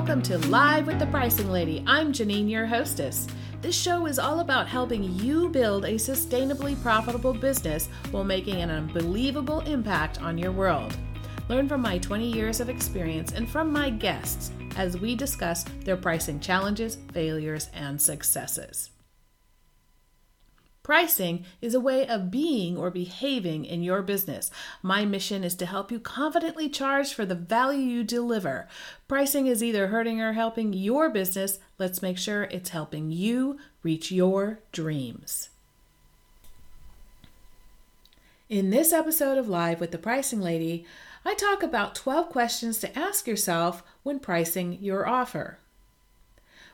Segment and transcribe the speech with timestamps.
[0.00, 1.84] welcome to Live with the Pricing Lady.
[1.86, 3.26] I'm Janine, your hostess.
[3.60, 8.70] This show is all about helping you build a sustainably profitable business while making an
[8.70, 10.96] unbelievable impact on your world.
[11.50, 15.98] Learn from my 20 years of experience and from my guests as we discuss their
[15.98, 18.88] pricing challenges, failures, and successes.
[20.90, 24.50] Pricing is a way of being or behaving in your business.
[24.82, 28.66] My mission is to help you confidently charge for the value you deliver.
[29.06, 31.60] Pricing is either hurting or helping your business.
[31.78, 35.50] Let's make sure it's helping you reach your dreams.
[38.48, 40.84] In this episode of Live with the Pricing Lady,
[41.24, 45.60] I talk about 12 questions to ask yourself when pricing your offer.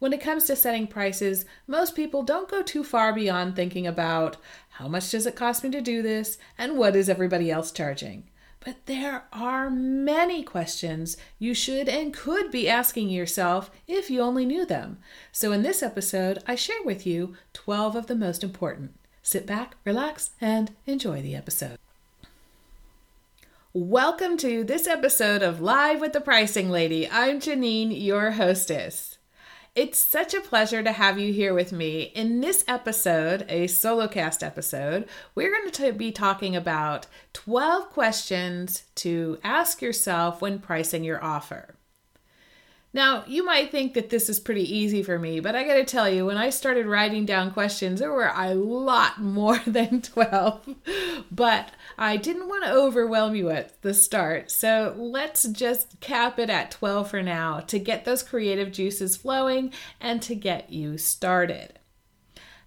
[0.00, 4.38] When it comes to setting prices, most people don't go too far beyond thinking about
[4.70, 8.24] how much does it cost me to do this and what is everybody else charging.
[8.64, 14.46] But there are many questions you should and could be asking yourself if you only
[14.46, 15.00] knew them.
[15.32, 18.94] So, in this episode, I share with you 12 of the most important.
[19.22, 21.78] Sit back, relax, and enjoy the episode.
[23.74, 27.06] Welcome to this episode of Live with the Pricing Lady.
[27.10, 29.18] I'm Janine, your hostess.
[29.76, 32.10] It's such a pleasure to have you here with me.
[32.16, 38.82] In this episode, a solo cast episode, we're going to be talking about 12 questions
[38.96, 41.76] to ask yourself when pricing your offer.
[42.92, 46.08] Now, you might think that this is pretty easy for me, but I gotta tell
[46.08, 50.76] you, when I started writing down questions, there were a lot more than 12.
[51.30, 56.50] But I didn't want to overwhelm you at the start, so let's just cap it
[56.50, 61.79] at 12 for now to get those creative juices flowing and to get you started.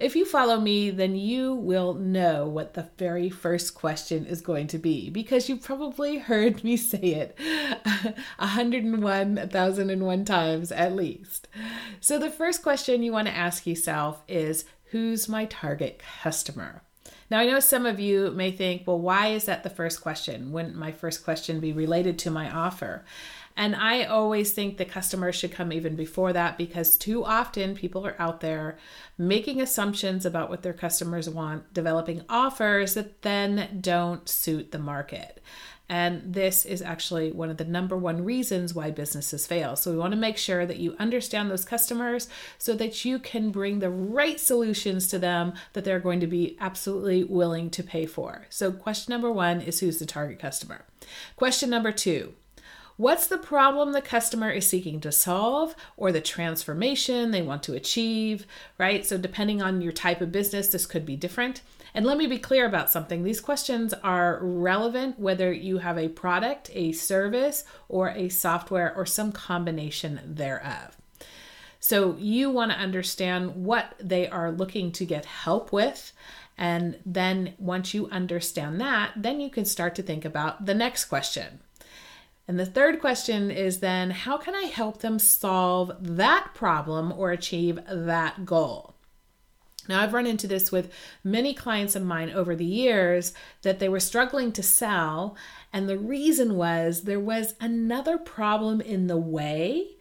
[0.00, 4.66] If you follow me, then you will know what the very first question is going
[4.68, 7.38] to be because you probably heard me say it
[8.38, 11.48] 101, 1001 times at least.
[12.00, 16.82] So, the first question you want to ask yourself is Who's my target customer?
[17.30, 20.50] Now, I know some of you may think, well, why is that the first question?
[20.50, 23.04] Wouldn't my first question be related to my offer?
[23.56, 28.06] And I always think the customer should come even before that because too often people
[28.06, 28.78] are out there
[29.18, 35.40] making assumptions about what their customers want, developing offers that then don't suit the market.
[35.90, 39.74] And this is actually one of the number one reasons why businesses fail.
[39.74, 42.28] So, we want to make sure that you understand those customers
[42.58, 46.56] so that you can bring the right solutions to them that they're going to be
[46.60, 48.46] absolutely willing to pay for.
[48.50, 50.84] So, question number one is who's the target customer?
[51.34, 52.34] Question number two
[52.96, 57.74] What's the problem the customer is seeking to solve or the transformation they want to
[57.74, 58.46] achieve,
[58.78, 59.04] right?
[59.04, 61.62] So, depending on your type of business, this could be different.
[61.94, 63.22] And let me be clear about something.
[63.22, 69.06] These questions are relevant whether you have a product, a service, or a software, or
[69.06, 70.96] some combination thereof.
[71.80, 76.12] So, you want to understand what they are looking to get help with.
[76.58, 81.06] And then, once you understand that, then you can start to think about the next
[81.06, 81.60] question
[82.50, 87.30] and the third question is then how can I help them solve that problem or
[87.30, 88.96] achieve that goal?
[89.90, 90.92] Now, I've run into this with
[91.22, 95.36] many clients of mine over the years that they were struggling to sell,
[95.72, 99.96] and the reason was there was another problem in the way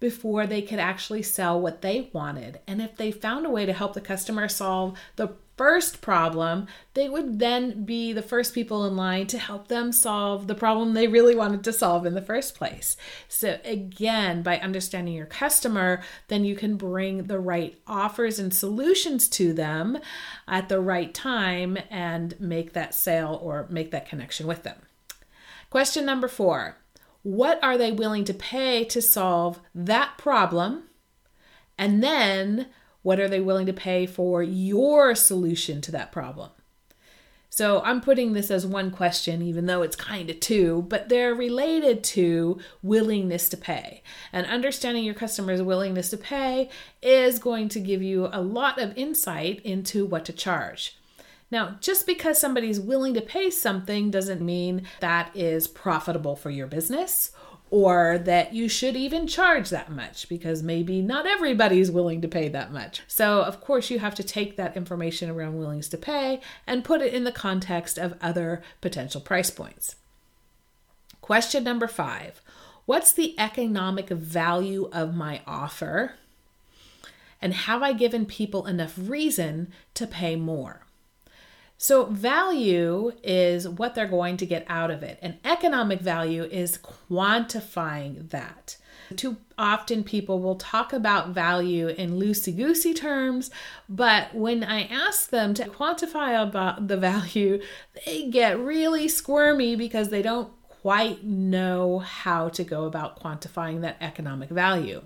[0.00, 2.60] before they could actually sell what they wanted.
[2.66, 7.08] And if they found a way to help the customer solve the first problem, they
[7.08, 11.06] would then be the first people in line to help them solve the problem they
[11.06, 12.96] really wanted to solve in the first place.
[13.28, 19.28] So, again, by understanding your customer, then you can bring the right offers and solutions
[19.30, 19.98] to them
[20.48, 24.78] at the right time and make that sale or make that connection with them.
[25.70, 26.76] Question number four
[27.24, 30.84] What are they willing to pay to solve that problem?
[31.76, 32.66] And then,
[33.02, 36.50] what are they willing to pay for your solution to that problem?
[37.48, 41.34] So I'm putting this as one question, even though it's kind of two, but they're
[41.34, 44.02] related to willingness to pay.
[44.32, 46.68] And understanding your customer's willingness to pay
[47.00, 50.98] is going to give you a lot of insight into what to charge.
[51.50, 56.66] Now, just because somebody's willing to pay something doesn't mean that is profitable for your
[56.66, 57.30] business
[57.70, 62.48] or that you should even charge that much because maybe not everybody's willing to pay
[62.48, 63.02] that much.
[63.08, 67.02] So, of course, you have to take that information around willingness to pay and put
[67.02, 69.96] it in the context of other potential price points.
[71.20, 72.40] Question number five
[72.86, 76.14] What's the economic value of my offer?
[77.40, 80.83] And have I given people enough reason to pay more?
[81.76, 86.78] So, value is what they're going to get out of it, and economic value is
[86.78, 88.76] quantifying that.
[89.16, 93.50] Too often people will talk about value in loosey goosey terms,
[93.88, 97.60] but when I ask them to quantify about the value,
[98.06, 100.50] they get really squirmy because they don't
[100.84, 105.02] quite know how to go about quantifying that economic value.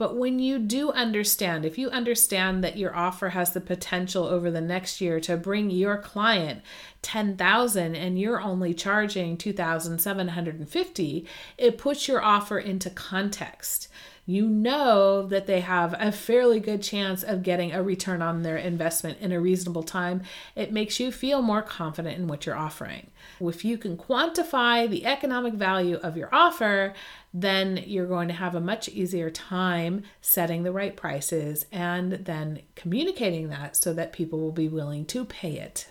[0.00, 4.50] But when you do understand, if you understand that your offer has the potential over
[4.50, 6.62] the next year to bring your client
[7.02, 11.26] 10,000 and you're only charging 2,750,
[11.58, 13.88] it puts your offer into context
[14.30, 18.56] you know that they have a fairly good chance of getting a return on their
[18.56, 20.22] investment in a reasonable time,
[20.54, 23.10] it makes you feel more confident in what you're offering.
[23.40, 26.94] If you can quantify the economic value of your offer,
[27.32, 32.60] then you're going to have a much easier time setting the right prices and then
[32.74, 35.88] communicating that so that people will be willing to pay it.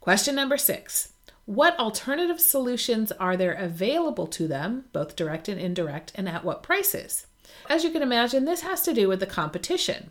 [0.00, 1.12] Question number six
[1.46, 6.64] what alternative solutions are there available to them, both direct and indirect, and at what
[6.64, 7.26] prices?
[7.70, 10.10] As you can imagine, this has to do with the competition.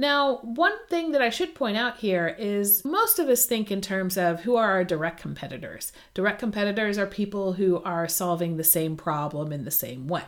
[0.00, 3.82] Now, one thing that I should point out here is most of us think in
[3.82, 5.92] terms of who are our direct competitors.
[6.14, 10.24] Direct competitors are people who are solving the same problem in the same way.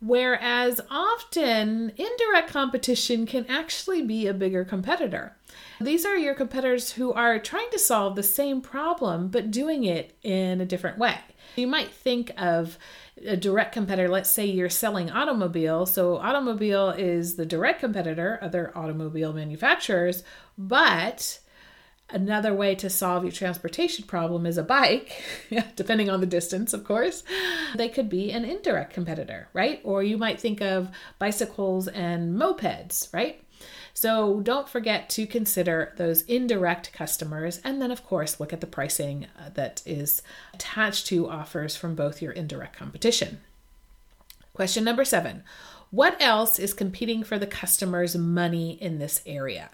[0.00, 5.36] Whereas often indirect competition can actually be a bigger competitor.
[5.80, 10.16] These are your competitors who are trying to solve the same problem but doing it
[10.22, 11.18] in a different way.
[11.56, 12.78] You might think of
[13.24, 15.86] a direct competitor, let's say you're selling automobile.
[15.86, 20.24] So, automobile is the direct competitor, other automobile manufacturers,
[20.58, 21.38] but
[22.10, 25.22] another way to solve your transportation problem is a bike,
[25.76, 27.22] depending on the distance, of course.
[27.76, 29.80] They could be an indirect competitor, right?
[29.84, 33.43] Or you might think of bicycles and mopeds, right?
[33.94, 37.60] So don't forget to consider those indirect customers.
[37.62, 40.20] And then, of course, look at the pricing uh, that is
[40.52, 43.40] attached to offers from both your indirect competition.
[44.52, 45.44] Question number seven
[45.90, 49.70] What else is competing for the customer's money in this area?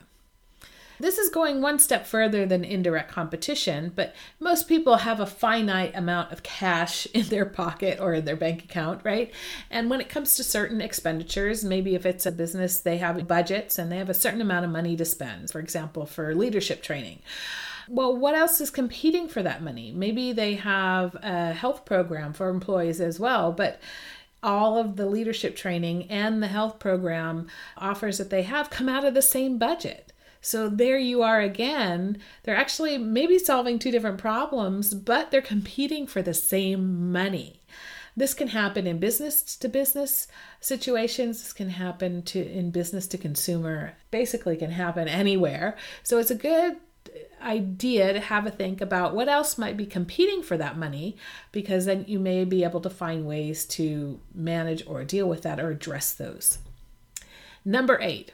[1.01, 5.97] This is going one step further than indirect competition, but most people have a finite
[5.97, 9.33] amount of cash in their pocket or in their bank account, right?
[9.71, 13.79] And when it comes to certain expenditures, maybe if it's a business, they have budgets
[13.79, 17.21] and they have a certain amount of money to spend, for example, for leadership training
[17.89, 19.91] well, what else is competing for that money?
[19.91, 23.81] Maybe they have a health program for employees as well, but
[24.43, 29.05] all of the leadership training and the health program offers that they have come out
[29.05, 30.10] of the same budget.
[30.41, 32.19] So there you are again.
[32.43, 37.61] They're actually maybe solving two different problems, but they're competing for the same money.
[38.17, 40.27] This can happen in business to business
[40.61, 41.43] situations.
[41.43, 43.95] This can happen to in business to consumer.
[44.11, 45.77] Basically can happen anywhere.
[46.03, 46.77] So it's a good
[47.43, 51.17] idea to have a think about what else might be competing for that money
[51.53, 55.59] because then you may be able to find ways to manage or deal with that
[55.59, 56.59] or address those.
[57.65, 58.33] Number 8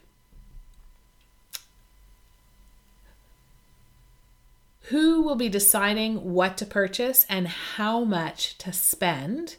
[4.88, 9.56] who will be deciding what to purchase and how much to spend,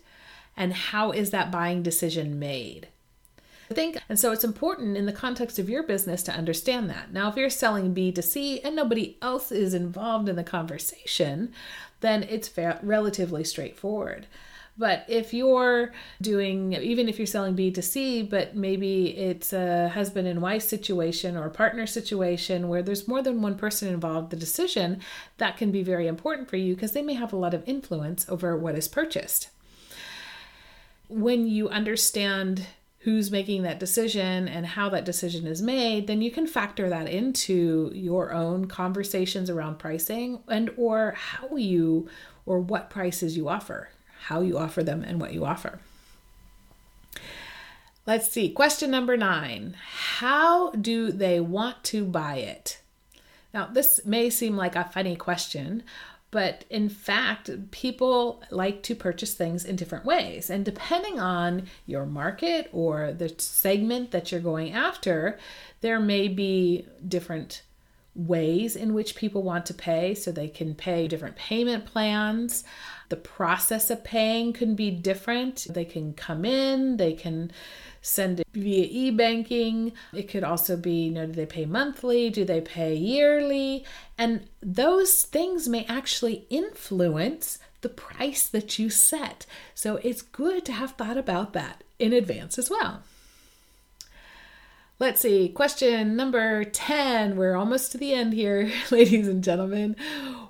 [0.56, 2.88] and how is that buying decision made?
[3.70, 7.12] I think, and so it's important in the context of your business to understand that.
[7.12, 11.52] Now, if you're selling B2C and nobody else is involved in the conversation,
[12.00, 14.28] then it's fa- relatively straightforward.
[14.78, 15.92] But if you're
[16.22, 21.46] doing, even if you're selling B2C, but maybe it's a husband and wife situation or
[21.46, 25.02] a partner situation where there's more than one person involved, the decision,
[25.40, 28.28] that can be very important for you because they may have a lot of influence
[28.30, 29.50] over what is purchased.
[31.10, 32.68] When you understand
[33.00, 37.08] who's making that decision and how that decision is made then you can factor that
[37.08, 42.10] into your own conversations around pricing and or how you
[42.46, 43.88] or what prices you offer
[44.26, 45.80] how you offer them, and what you offer.
[48.06, 48.50] Let's see.
[48.50, 52.80] Question number nine How do they want to buy it?
[53.54, 55.84] Now, this may seem like a funny question,
[56.32, 60.50] but in fact, people like to purchase things in different ways.
[60.50, 65.40] And depending on your market or the segment that you're going after,
[65.82, 67.62] there may be different
[68.14, 70.14] ways in which people want to pay.
[70.14, 72.64] So they can pay different payment plans.
[73.10, 75.68] The process of paying can be different.
[75.70, 77.52] They can come in, they can
[78.02, 79.94] send it via e banking.
[80.14, 82.30] It could also be, you know, do they pay monthly?
[82.30, 83.86] Do they pay yearly?
[84.18, 89.46] And those things may actually influence the price that you set.
[89.76, 93.04] So it's good to have thought about that in advance as well.
[95.00, 97.36] Let's see, question number 10.
[97.36, 99.96] We're almost to the end here, ladies and gentlemen.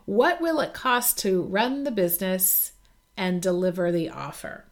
[0.06, 2.72] What will it cost to run the business
[3.18, 4.64] and deliver the offer?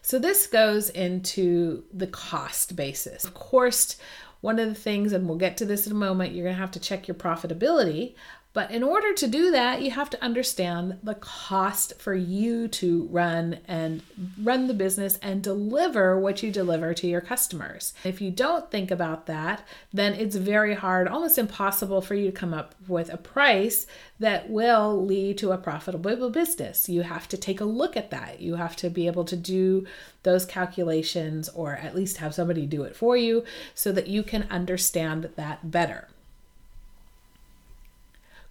[0.00, 3.24] So this goes into the cost basis.
[3.24, 3.98] Of course,
[4.40, 6.60] one of the things, and we'll get to this in a moment, you're going to
[6.60, 8.14] have to check your profitability.
[8.58, 13.06] But in order to do that, you have to understand the cost for you to
[13.08, 14.02] run and
[14.42, 17.94] run the business and deliver what you deliver to your customers.
[18.02, 22.36] If you don't think about that, then it's very hard, almost impossible for you to
[22.36, 23.86] come up with a price
[24.18, 26.88] that will lead to a profitable business.
[26.88, 28.40] You have to take a look at that.
[28.40, 29.86] You have to be able to do
[30.24, 33.44] those calculations or at least have somebody do it for you
[33.76, 36.08] so that you can understand that better.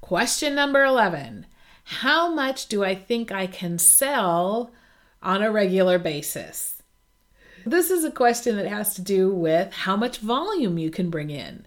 [0.08, 1.46] Question number 11
[1.84, 4.72] How much do I think I can sell
[5.22, 6.82] on a regular basis?
[7.66, 11.30] This is a question that has to do with how much volume you can bring
[11.30, 11.66] in.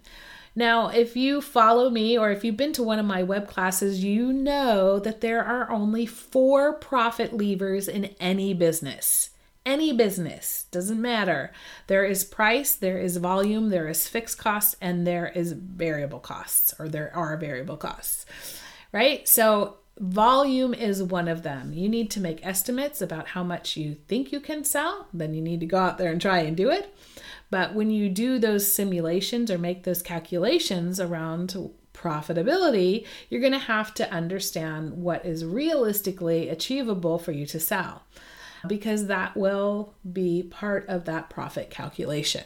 [0.55, 4.03] Now, if you follow me or if you've been to one of my web classes,
[4.03, 9.29] you know that there are only four profit levers in any business
[9.65, 11.51] any business doesn't matter.
[11.87, 16.73] There is price there is volume there is fixed costs and there is variable costs
[16.79, 18.25] or there are variable costs
[18.91, 19.27] right?
[19.27, 21.73] So volume is one of them.
[21.73, 25.41] You need to make estimates about how much you think you can sell then you
[25.41, 26.93] need to go out there and try and do it.
[27.49, 31.55] But when you do those simulations or make those calculations around
[31.93, 38.03] profitability, you're going to have to understand what is realistically achievable for you to sell
[38.67, 42.43] because that will be part of that profit calculation.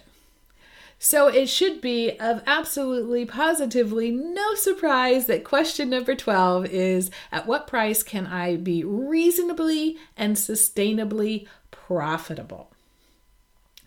[0.98, 7.46] So it should be of absolutely positively no surprise that question number 12 is at
[7.46, 12.72] what price can I be reasonably and sustainably profitable?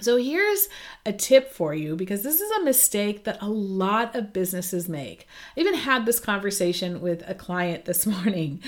[0.00, 0.68] So here's
[1.04, 5.26] a tip for you because this is a mistake that a lot of businesses make.
[5.56, 8.62] I even had this conversation with a client this morning.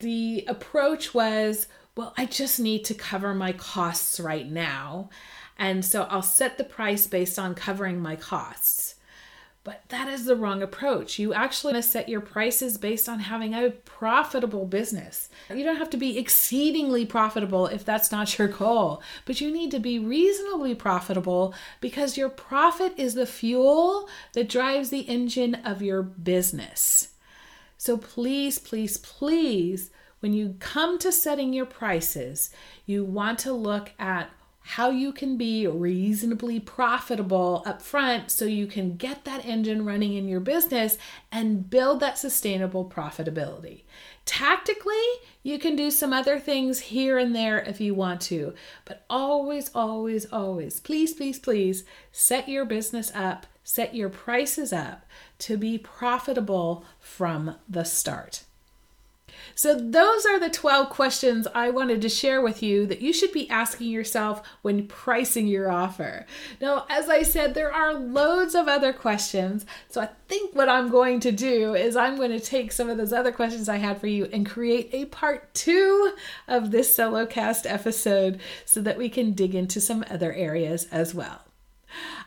[0.00, 5.08] The approach was, well, I just need to cover my costs right now.
[5.58, 8.96] And so I'll set the price based on covering my costs.
[9.64, 11.18] But that is the wrong approach.
[11.18, 15.28] You actually want to set your prices based on having a profitable business.
[15.52, 19.72] You don't have to be exceedingly profitable if that's not your goal, but you need
[19.72, 25.82] to be reasonably profitable because your profit is the fuel that drives the engine of
[25.82, 27.08] your business.
[27.76, 32.50] So please, please, please when you come to setting your prices,
[32.84, 34.30] you want to look at
[34.70, 40.14] how you can be reasonably profitable up front so you can get that engine running
[40.14, 40.98] in your business
[41.30, 43.82] and build that sustainable profitability.
[44.24, 44.94] Tactically,
[45.44, 48.54] you can do some other things here and there if you want to,
[48.84, 55.06] but always, always, always, please, please, please set your business up, set your prices up
[55.38, 58.42] to be profitable from the start.
[59.58, 63.32] So, those are the 12 questions I wanted to share with you that you should
[63.32, 66.26] be asking yourself when pricing your offer.
[66.60, 69.64] Now, as I said, there are loads of other questions.
[69.88, 72.98] So, I think what I'm going to do is I'm going to take some of
[72.98, 76.12] those other questions I had for you and create a part two
[76.46, 81.14] of this solo cast episode so that we can dig into some other areas as
[81.14, 81.45] well.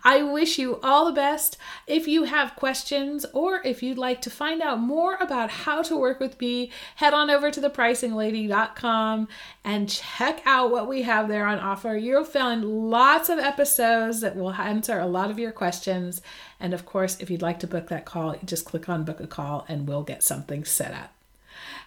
[0.03, 1.57] I wish you all the best.
[1.85, 5.97] If you have questions or if you'd like to find out more about how to
[5.97, 9.27] work with me, head on over to thepricinglady.com
[9.63, 11.95] and check out what we have there on offer.
[11.95, 16.21] You'll find lots of episodes that will answer a lot of your questions.
[16.59, 19.27] And of course, if you'd like to book that call, just click on book a
[19.27, 21.13] call and we'll get something set up.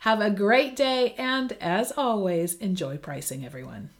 [0.01, 3.91] Have a great day and as always, enjoy pricing, everyone.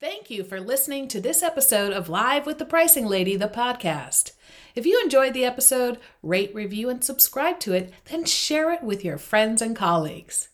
[0.00, 4.30] Thank you for listening to this episode of Live with the Pricing Lady, the podcast.
[4.76, 9.04] If you enjoyed the episode, rate, review, and subscribe to it, then share it with
[9.04, 10.50] your friends and colleagues.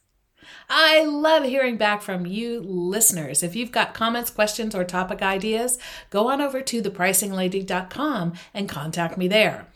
[0.71, 3.43] I love hearing back from you listeners.
[3.43, 9.19] If you've got comments, questions, or topic ideas, go on over to thepricinglady.com and contact
[9.19, 9.67] me there.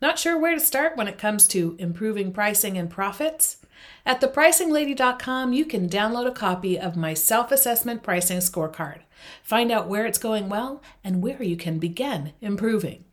[0.00, 3.58] Not sure where to start when it comes to improving pricing and profits?
[4.04, 9.00] At thepricinglady.com, you can download a copy of my self assessment pricing scorecard.
[9.42, 13.04] Find out where it's going well and where you can begin improving.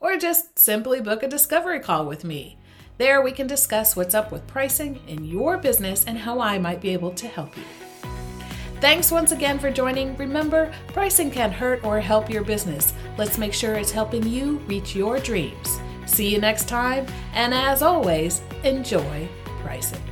[0.00, 2.58] Or just simply book a discovery call with me.
[2.96, 6.80] There, we can discuss what's up with pricing in your business and how I might
[6.80, 7.64] be able to help you.
[8.80, 10.16] Thanks once again for joining.
[10.16, 12.94] Remember, pricing can hurt or help your business.
[13.18, 15.80] Let's make sure it's helping you reach your dreams.
[16.06, 19.28] See you next time, and as always, enjoy
[19.62, 20.09] pricing.